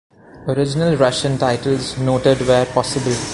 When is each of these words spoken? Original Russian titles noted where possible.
Original 0.47 0.95
Russian 0.97 1.37
titles 1.37 1.95
noted 1.99 2.39
where 2.47 2.65
possible. 2.65 3.13